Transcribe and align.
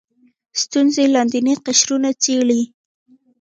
ستونزې 0.61 1.03
لاندیني 1.13 1.55
قشرونه 1.65 2.09
څېړي 2.23 2.61